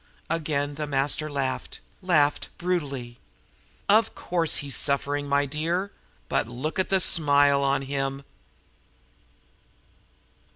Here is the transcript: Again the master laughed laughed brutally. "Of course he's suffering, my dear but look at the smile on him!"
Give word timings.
Again 0.31 0.73
the 0.73 0.87
master 0.87 1.29
laughed 1.29 1.79
laughed 2.01 2.49
brutally. 2.57 3.19
"Of 3.87 4.15
course 4.15 4.55
he's 4.55 4.75
suffering, 4.75 5.29
my 5.29 5.45
dear 5.45 5.91
but 6.27 6.47
look 6.47 6.79
at 6.79 6.89
the 6.89 6.99
smile 6.99 7.63
on 7.63 7.83
him!" 7.83 8.23